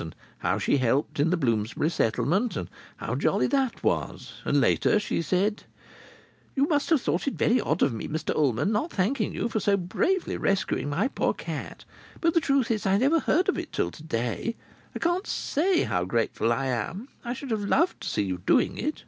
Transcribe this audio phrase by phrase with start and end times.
[0.00, 4.40] And how she helped in the Bloomsbury Settlement, and how jolly that was.
[4.44, 5.62] And, later, she said:
[6.56, 9.60] "You must have thought it very odd of me, Mr Ullman, not thanking you for
[9.60, 11.84] so bravely rescuing my poor cat;
[12.20, 14.56] but the truth is I never heard of it till to day.
[14.96, 17.06] I can't say how grateful I am.
[17.24, 19.04] I should have loved to see you doing it."